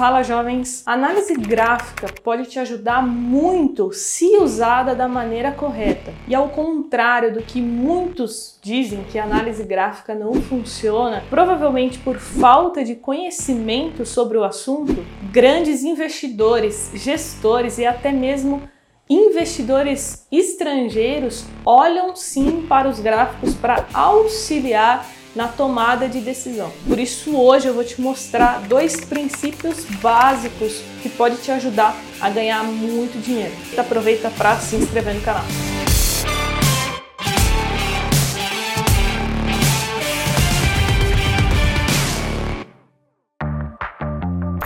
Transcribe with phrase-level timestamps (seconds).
[0.00, 0.82] Fala jovens!
[0.86, 6.14] Análise gráfica pode te ajudar muito se usada da maneira correta.
[6.26, 12.16] E ao contrário do que muitos dizem que a análise gráfica não funciona, provavelmente por
[12.16, 18.62] falta de conhecimento sobre o assunto, grandes investidores, gestores e até mesmo
[19.06, 25.04] investidores estrangeiros olham sim para os gráficos para auxiliar
[25.34, 26.72] na tomada de decisão.
[26.86, 32.28] Por isso hoje eu vou te mostrar dois princípios básicos que pode te ajudar a
[32.30, 33.54] ganhar muito dinheiro.
[33.76, 35.44] Aproveita para se inscrever no canal.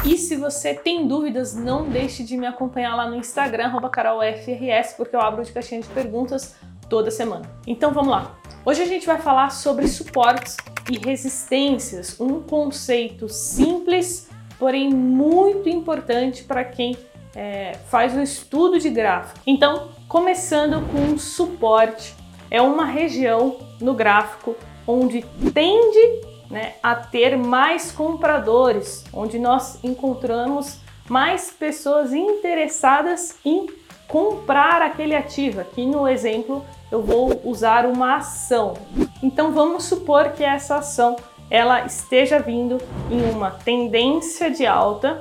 [0.06, 5.16] E se você tem dúvidas, não deixe de me acompanhar lá no Instagram, carolfrs, porque
[5.16, 6.54] eu abro de caixinha de perguntas
[6.88, 7.44] toda semana.
[7.66, 8.36] Então vamos lá.
[8.66, 10.56] Hoje a gente vai falar sobre suportes
[10.90, 16.96] e resistências, um conceito simples, porém muito importante para quem
[17.36, 19.38] é, faz o estudo de gráfico.
[19.46, 22.14] Então, começando com um suporte,
[22.50, 25.22] é uma região no gráfico onde
[25.52, 33.66] tende né, a ter mais compradores, onde nós encontramos mais pessoas interessadas em
[34.08, 35.60] comprar aquele ativo.
[35.60, 38.74] Aqui no exemplo eu vou usar uma ação.
[39.22, 41.16] Então vamos supor que essa ação
[41.50, 42.78] ela esteja vindo
[43.10, 45.20] em uma tendência de alta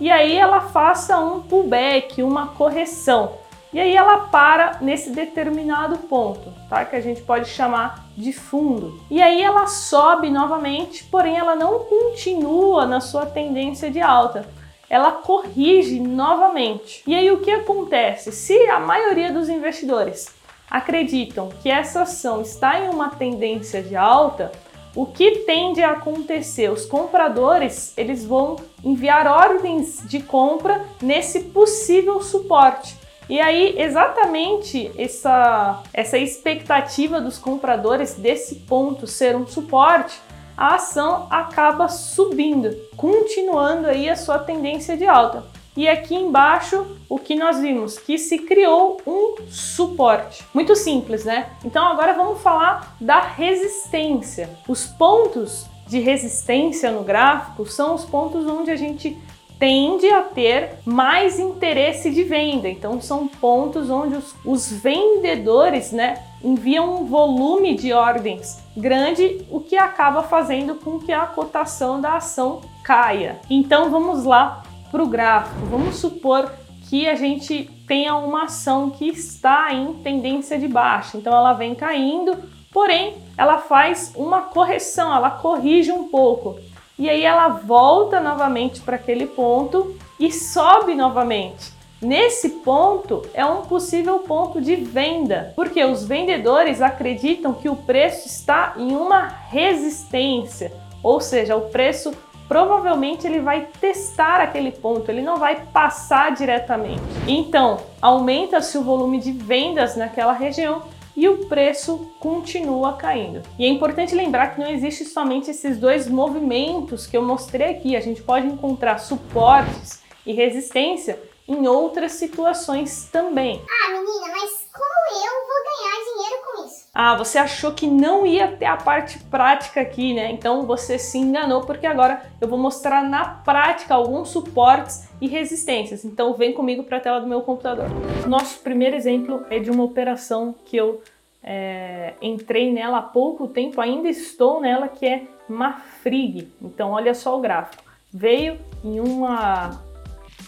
[0.00, 3.32] e aí ela faça um pullback, uma correção.
[3.72, 6.84] E aí ela para nesse determinado ponto, tá?
[6.84, 9.00] Que a gente pode chamar de fundo.
[9.08, 14.48] E aí ela sobe novamente, porém ela não continua na sua tendência de alta
[14.90, 17.04] ela corrige novamente.
[17.06, 18.32] E aí o que acontece?
[18.32, 20.34] Se a maioria dos investidores
[20.68, 24.50] acreditam que essa ação está em uma tendência de alta,
[24.94, 26.68] o que tende a acontecer?
[26.70, 32.98] Os compradores eles vão enviar ordens de compra nesse possível suporte.
[33.28, 40.20] E aí, exatamente essa, essa expectativa dos compradores desse ponto ser um suporte
[40.60, 45.42] a ação acaba subindo, continuando aí a sua tendência de alta.
[45.74, 47.98] E aqui embaixo, o que nós vimos?
[47.98, 50.44] Que se criou um suporte.
[50.52, 51.48] Muito simples, né?
[51.64, 54.50] Então agora vamos falar da resistência.
[54.68, 59.16] Os pontos de resistência no gráfico são os pontos onde a gente
[59.58, 62.68] tende a ter mais interesse de venda.
[62.68, 69.60] Então são pontos onde os, os, vendedores né, enviam um volume de ordens grande, o
[69.60, 73.40] que acaba fazendo com que a cotação da ação caia.
[73.48, 75.66] Então vamos lá para o gráfico.
[75.66, 76.50] Vamos supor
[76.88, 81.16] que a gente tenha uma ação que está em tendência de baixa.
[81.16, 82.36] Então ela vem caindo,
[82.72, 86.58] porém ela faz uma correção, ela corrige um pouco
[87.00, 91.72] e aí ela volta novamente para aquele ponto e sobe novamente.
[92.02, 98.26] Nesse ponto é um possível ponto de venda, porque os vendedores acreditam que o preço
[98.26, 100.72] está em uma resistência,
[101.02, 102.12] ou seja, o preço
[102.48, 107.02] provavelmente ele vai testar aquele ponto, ele não vai passar diretamente.
[107.28, 110.82] Então, aumenta-se o volume de vendas naquela região
[111.14, 113.42] e o preço continua caindo.
[113.58, 117.94] E é importante lembrar que não existe somente esses dois movimentos que eu mostrei aqui,
[117.94, 121.18] a gente pode encontrar suportes e resistência
[121.50, 123.60] em outras situações também.
[123.68, 126.88] Ah, menina, mas como eu vou ganhar dinheiro com isso?
[126.94, 130.30] Ah, você achou que não ia ter a parte prática aqui, né?
[130.30, 136.04] Então você se enganou, porque agora eu vou mostrar na prática alguns suportes e resistências.
[136.04, 137.86] Então vem comigo para a tela do meu computador.
[138.28, 141.02] Nosso primeiro exemplo é de uma operação que eu
[141.42, 146.48] é, entrei nela há pouco tempo, ainda estou nela, que é Mafrig.
[146.62, 147.82] Então olha só o gráfico.
[148.12, 149.89] Veio em uma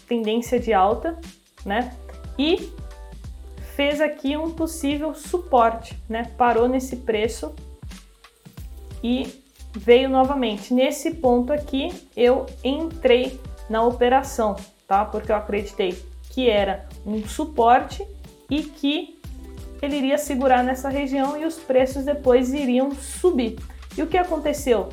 [0.09, 1.19] tendência de alta,
[1.65, 1.97] né?
[2.39, 2.73] E
[3.75, 6.31] fez aqui um possível suporte, né?
[6.37, 7.55] Parou nesse preço
[9.03, 9.43] e
[9.75, 10.75] veio novamente.
[10.75, 14.57] Nesse ponto aqui, eu entrei na operação,
[14.87, 15.05] tá?
[15.05, 15.99] Porque eu acreditei
[16.31, 18.07] que era um suporte
[18.51, 19.19] e que
[19.81, 23.59] ele iria segurar nessa região e os preços depois iriam subir.
[23.97, 24.89] E o que aconteceu?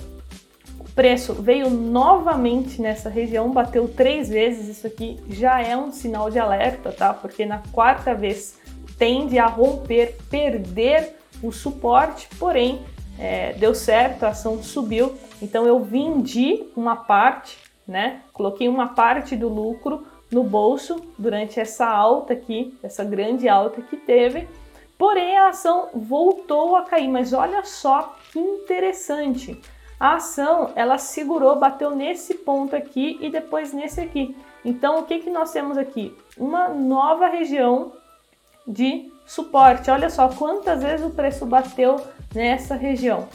[1.00, 4.68] Preço veio novamente nessa região, bateu três vezes.
[4.68, 7.14] Isso aqui já é um sinal de alerta, tá?
[7.14, 8.60] Porque na quarta vez
[8.98, 12.82] tende a romper, perder o suporte, porém
[13.18, 17.58] é, deu certo, a ação subiu, então eu vendi uma parte,
[17.88, 18.20] né?
[18.34, 23.96] Coloquei uma parte do lucro no bolso durante essa alta aqui, essa grande alta que
[23.96, 24.50] teve.
[24.98, 29.62] Porém, a ação voltou a cair, mas olha só que interessante.
[30.00, 34.36] A ação ela segurou, bateu nesse ponto aqui e depois nesse aqui.
[34.64, 36.16] Então, o que, que nós temos aqui?
[36.38, 37.92] Uma nova região
[38.66, 39.92] de suporte.
[39.92, 41.98] Olha só quantas vezes o preço bateu
[42.34, 43.28] nessa região.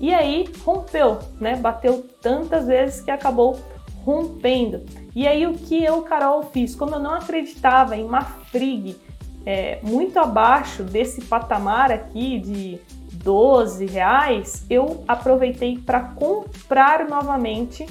[0.00, 1.56] E aí rompeu, né?
[1.56, 3.58] Bateu tantas vezes que acabou
[4.04, 4.84] rompendo.
[5.14, 6.74] E aí o que eu, Carol, fiz?
[6.74, 8.96] Como eu não acreditava em uma frig
[9.44, 12.80] é, muito abaixo desse patamar aqui de
[13.22, 17.86] 12 reais, eu aproveitei para comprar novamente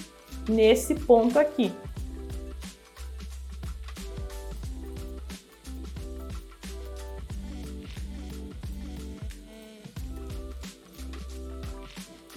[0.48, 1.71] nesse ponto aqui.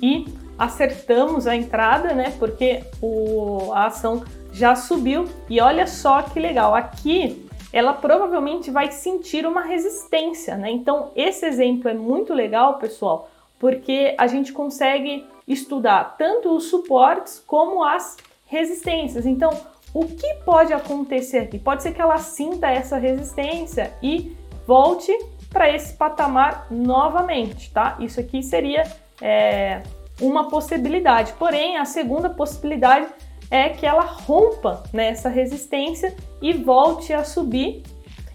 [0.01, 0.27] E
[0.59, 2.35] acertamos a entrada, né?
[2.39, 4.23] Porque o, a ação
[4.53, 5.25] já subiu.
[5.49, 7.44] E olha só que legal, aqui
[7.75, 10.71] ela provavelmente vai sentir uma resistência, né?
[10.71, 13.29] Então, esse exemplo é muito legal, pessoal,
[13.59, 18.17] porque a gente consegue estudar tanto os suportes como as
[18.47, 19.27] resistências.
[19.27, 19.51] Então,
[19.93, 21.59] o que pode acontecer aqui?
[21.59, 25.13] Pode ser que ela sinta essa resistência e volte
[25.51, 27.97] para esse patamar novamente, tá?
[27.99, 28.85] Isso aqui seria
[29.21, 29.83] é,
[30.21, 31.33] uma possibilidade.
[31.33, 33.09] Porém, a segunda possibilidade
[33.55, 37.85] é que ela rompa nessa né, resistência e volte a subir.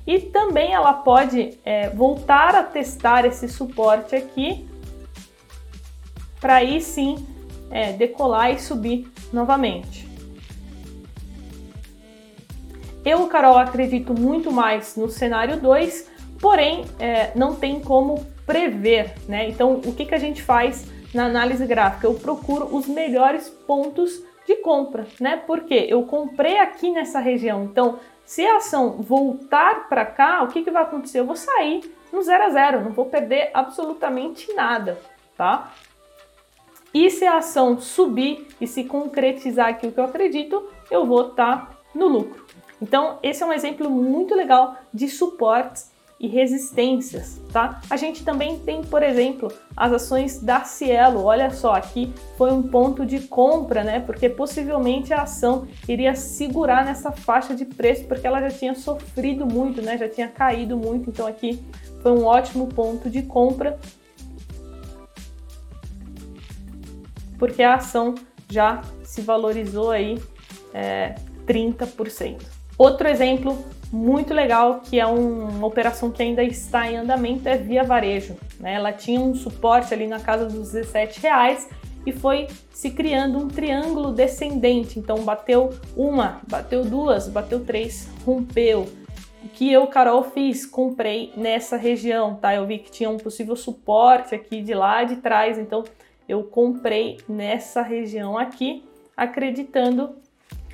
[0.08, 4.66] E também ela pode é, voltar a testar esse suporte aqui
[6.40, 7.28] para aí sim
[7.70, 10.08] é, decolar e subir novamente.
[13.04, 19.50] Eu, Carol, acredito muito mais no cenário 2, porém é, não tem como prever, né?
[19.50, 22.08] Então, o que, que a gente faz na análise gráfica?
[22.08, 25.38] Eu procuro os melhores pontos de compra, né?
[25.38, 30.64] Porque eu comprei aqui nessa região, então se a ação voltar para cá, o que,
[30.64, 31.20] que vai acontecer?
[31.20, 35.00] Eu vou sair no zero a zero, não vou perder absolutamente nada,
[35.38, 35.72] tá?
[36.92, 41.68] E se a ação subir e se concretizar aquilo que eu acredito, eu vou estar
[41.68, 42.44] tá no lucro.
[42.82, 47.80] Então, esse é um exemplo muito legal de suportes e resistências, tá?
[47.90, 51.24] A gente também tem, por exemplo, as ações da Cielo.
[51.24, 54.02] Olha só, aqui foi um ponto de compra, né?
[54.02, 59.46] Porque possivelmente a ação iria segurar nessa faixa de preço, porque ela já tinha sofrido
[59.46, 59.98] muito, né?
[59.98, 61.10] Já tinha caído muito.
[61.10, 61.64] Então aqui
[62.02, 63.80] foi um ótimo ponto de compra,
[67.38, 68.16] porque a ação
[68.50, 70.22] já se valorizou aí
[70.74, 71.16] é,
[71.48, 72.42] 30%.
[72.78, 73.58] Outro exemplo
[73.92, 78.36] muito legal, que é um, uma operação que ainda está em andamento, é Via Varejo.
[78.60, 78.74] Né?
[78.74, 81.68] Ela tinha um suporte ali na casa dos 17 reais
[82.06, 85.00] e foi se criando um triângulo descendente.
[85.00, 88.88] Então bateu uma, bateu duas, bateu três, rompeu.
[89.44, 90.66] O que eu, Carol, fiz?
[90.66, 92.54] Comprei nessa região, tá?
[92.54, 95.84] Eu vi que tinha um possível suporte aqui de lá de trás, então
[96.28, 98.84] eu comprei nessa região aqui,
[99.16, 100.16] acreditando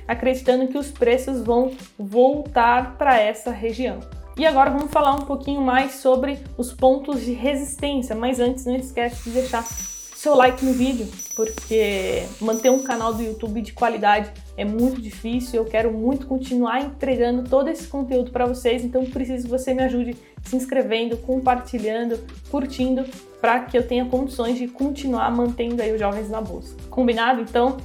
[0.06, 4.00] acreditando que os preços vão voltar para essa região.
[4.38, 8.76] E agora vamos falar um pouquinho mais sobre os pontos de resistência, mas antes não
[8.76, 14.30] esquece de deixar seu like no vídeo, porque manter um canal do YouTube de qualidade
[14.56, 15.62] é muito difícil.
[15.62, 19.84] Eu quero muito continuar entregando todo esse conteúdo para vocês, então preciso que você me
[19.84, 22.18] ajude se inscrevendo, compartilhando,
[22.50, 23.04] curtindo,
[23.40, 26.76] para que eu tenha condições de continuar mantendo aí os jovens na bolsa.
[26.90, 27.40] Combinado?
[27.40, 27.76] Então,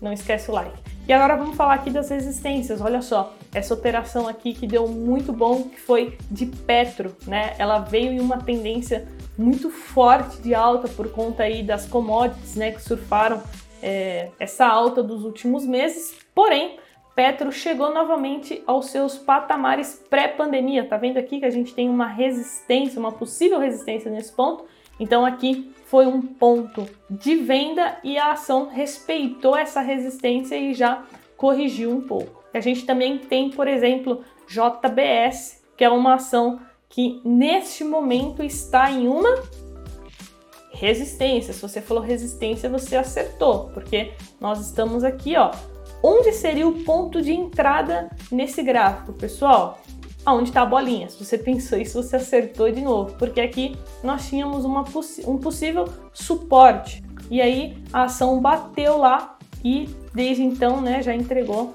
[0.00, 0.79] não esquece o like.
[1.08, 2.80] E agora vamos falar aqui das resistências.
[2.80, 7.54] Olha só, essa operação aqui que deu muito bom, que foi de Petro, né?
[7.58, 12.72] Ela veio em uma tendência muito forte de alta por conta aí das commodities, né,
[12.72, 13.42] que surfaram
[13.82, 16.14] é, essa alta dos últimos meses.
[16.34, 16.78] Porém,
[17.14, 20.86] Petro chegou novamente aos seus patamares pré-pandemia.
[20.86, 24.64] Tá vendo aqui que a gente tem uma resistência, uma possível resistência nesse ponto?
[24.98, 31.04] Então aqui foi um ponto de venda e a ação respeitou essa resistência e já
[31.36, 32.44] corrigiu um pouco.
[32.54, 38.88] A gente também tem, por exemplo, JBS, que é uma ação que neste momento está
[38.88, 39.42] em uma
[40.72, 41.52] resistência.
[41.52, 45.50] Se você falou resistência, você acertou, porque nós estamos aqui, ó.
[46.04, 49.80] Onde seria o ponto de entrada nesse gráfico, pessoal?
[50.30, 51.08] Aonde está a bolinha.
[51.08, 54.84] Se você pensou isso, você acertou de novo, porque aqui nós tínhamos uma,
[55.26, 57.02] um possível suporte.
[57.30, 61.74] E aí a ação bateu lá e desde então, né, já entregou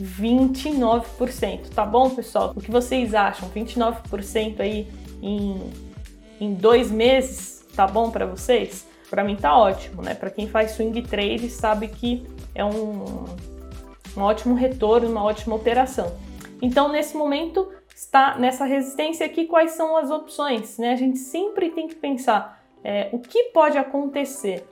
[0.00, 1.68] 29%.
[1.74, 2.52] Tá bom, pessoal?
[2.54, 3.48] O que vocês acham?
[3.50, 4.88] 29% aí
[5.22, 5.60] em,
[6.40, 8.86] em dois meses, tá bom para vocês?
[9.10, 10.14] Para mim tá ótimo, né?
[10.14, 13.24] Para quem faz swing trade sabe que é um,
[14.16, 16.12] um ótimo retorno, uma ótima operação.
[16.62, 20.78] Então, nesse momento, está nessa resistência aqui, quais são as opções?
[20.78, 20.92] Né?
[20.92, 24.64] A gente sempre tem que pensar é, o que pode acontecer.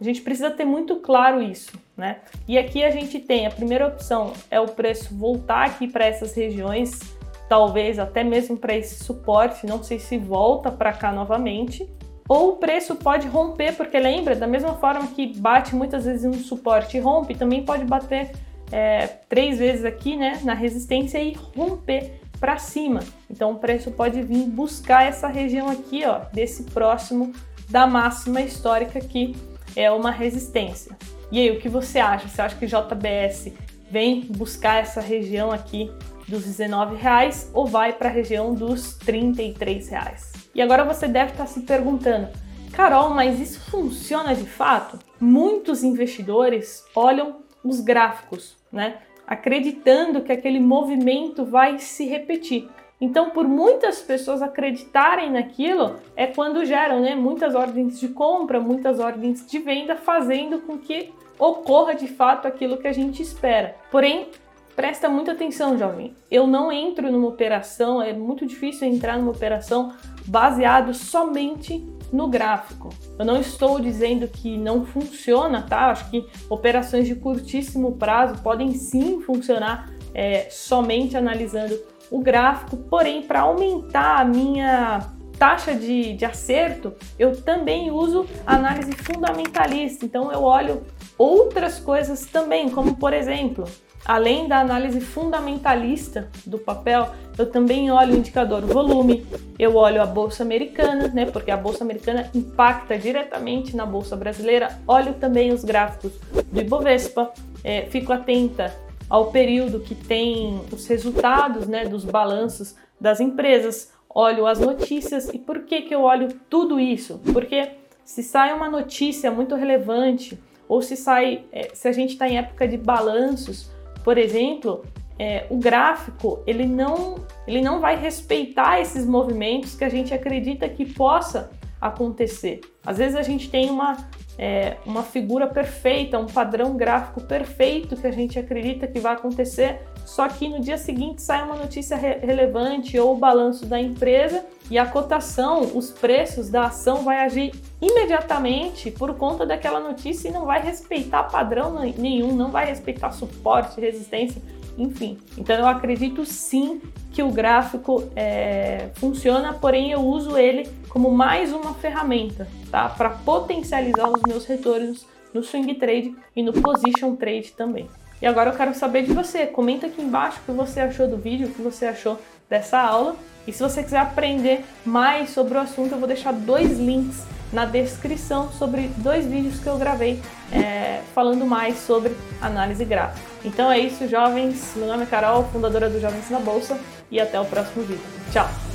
[0.00, 2.18] A gente precisa ter muito claro isso, né?
[2.46, 6.34] E aqui a gente tem a primeira opção é o preço voltar aqui para essas
[6.34, 7.00] regiões,
[7.48, 11.88] talvez até mesmo para esse suporte, não sei se volta para cá novamente.
[12.28, 16.34] Ou o preço pode romper, porque lembra, da mesma forma que bate muitas vezes um
[16.34, 18.32] suporte e rompe, também pode bater
[18.70, 23.00] é, três vezes aqui, né, na resistência e romper para cima.
[23.30, 27.32] Então o preço pode vir buscar essa região aqui, ó, desse próximo
[27.68, 29.34] da máxima histórica que
[29.74, 30.96] é uma resistência.
[31.30, 32.28] E aí, o que você acha?
[32.28, 33.52] Você acha que JBS
[33.90, 35.90] vem buscar essa região aqui
[36.28, 40.32] dos 19 reais ou vai para a região dos 33 reais?
[40.54, 42.28] E agora você deve estar se perguntando,
[42.72, 44.98] Carol, mas isso funciona de fato?
[45.20, 48.98] Muitos investidores olham os gráficos, né?
[49.26, 52.68] Acreditando que aquele movimento vai se repetir.
[53.00, 58.98] Então, por muitas pessoas acreditarem naquilo, é quando geram né, muitas ordens de compra, muitas
[58.98, 63.76] ordens de venda, fazendo com que ocorra de fato aquilo que a gente espera.
[63.90, 64.28] Porém,
[64.74, 66.14] presta muita atenção, jovem.
[66.30, 69.92] Eu não entro numa operação, é muito difícil entrar numa operação
[70.26, 72.90] baseado somente no gráfico.
[73.18, 75.90] Eu não estou dizendo que não funciona, tá?
[75.90, 81.78] Acho que operações de curtíssimo prazo podem sim funcionar é, somente analisando
[82.10, 88.92] o gráfico, porém, para aumentar a minha taxa de, de acerto, eu também uso análise
[88.92, 90.04] fundamentalista.
[90.04, 90.82] Então, eu olho
[91.18, 93.64] outras coisas também, como por exemplo,
[94.06, 99.26] além da análise fundamentalista do papel, eu também olho o indicador volume,
[99.58, 101.26] eu olho a bolsa americana, né?
[101.26, 104.78] Porque a bolsa americana impacta diretamente na bolsa brasileira.
[104.86, 106.12] Olho também os gráficos
[106.50, 107.32] do Ibovespa,
[107.62, 108.74] é, fico atenta
[109.08, 115.28] ao período que tem os resultados né, dos balanços das empresas, olho as notícias.
[115.28, 117.20] E por que, que eu olho tudo isso?
[117.32, 117.70] Porque
[118.04, 122.38] se sai uma notícia muito relevante, ou se sai, é, se a gente está em
[122.38, 123.70] época de balanços,
[124.06, 124.84] por exemplo,
[125.18, 130.68] é, o gráfico ele não, ele não vai respeitar esses movimentos que a gente acredita
[130.68, 132.60] que possa acontecer.
[132.84, 133.96] Às vezes a gente tem uma,
[134.38, 139.80] é, uma figura perfeita, um padrão gráfico perfeito que a gente acredita que vai acontecer,
[140.04, 144.44] só que no dia seguinte sai uma notícia re relevante ou o balanço da empresa
[144.70, 150.32] e a cotação, os preços da ação vai agir imediatamente por conta daquela notícia e
[150.32, 154.42] não vai respeitar padrão nenhum, não vai respeitar suporte, resistência
[154.76, 155.18] enfim.
[155.36, 156.80] Então eu acredito sim
[157.12, 162.88] que o gráfico é, funciona, porém eu uso ele como mais uma ferramenta, tá?
[162.88, 167.88] Para potencializar os meus retornos no swing trade e no position trade também.
[168.20, 169.46] E agora eu quero saber de você.
[169.46, 172.18] Comenta aqui embaixo o que você achou do vídeo, o que você achou
[172.48, 173.16] dessa aula.
[173.46, 177.64] E se você quiser aprender mais sobre o assunto, eu vou deixar dois links na
[177.64, 180.20] descrição sobre dois vídeos que eu gravei
[180.52, 183.26] é, falando mais sobre análise gráfica.
[183.44, 184.72] Então é isso, jovens.
[184.76, 186.78] Meu nome é Carol, fundadora do Jovens na Bolsa,
[187.10, 188.04] e até o próximo vídeo.
[188.32, 188.65] Tchau!